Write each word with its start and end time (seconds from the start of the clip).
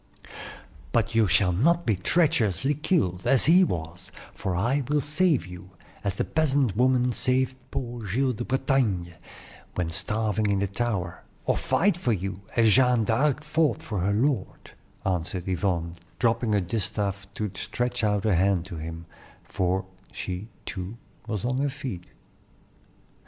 "But 0.91 1.13
you 1.13 1.27
shall 1.27 1.51
not 1.51 1.85
be 1.85 1.95
treacherously 1.95 2.73
killed, 2.73 3.27
as 3.27 3.45
he 3.45 3.63
was; 3.63 4.11
for 4.33 4.55
I 4.55 4.81
will 4.87 4.99
save 4.99 5.45
you, 5.45 5.69
as 6.03 6.15
the 6.15 6.23
peasant 6.25 6.75
woman 6.75 7.11
saved 7.11 7.55
poor 7.69 8.03
Giles 8.07 8.33
de 8.33 8.43
Bretagne 8.43 9.13
when 9.75 9.91
starving 9.91 10.49
in 10.49 10.57
the 10.57 10.65
tower, 10.67 11.21
or 11.45 11.55
fight 11.55 11.95
for 11.97 12.13
you, 12.13 12.41
as 12.55 12.71
Jeanne 12.73 13.03
d'Arc 13.03 13.43
fought 13.43 13.83
for 13.83 13.99
her 13.99 14.11
lord," 14.13 14.71
answered 15.05 15.47
Yvonne, 15.47 15.93
dropping 16.17 16.53
her 16.53 16.61
distaff 16.61 17.31
to 17.35 17.51
stretch 17.53 18.03
out 18.03 18.23
her 18.23 18.33
hand 18.33 18.65
to 18.65 18.77
him; 18.77 19.05
for 19.43 19.85
she, 20.11 20.47
too, 20.65 20.97
was 21.27 21.45
on 21.45 21.59
her 21.59 21.69
feet. 21.69 22.07